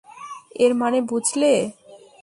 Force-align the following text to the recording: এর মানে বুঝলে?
এর 0.55 0.71
মানে 0.73 0.99
বুঝলে? 1.01 1.53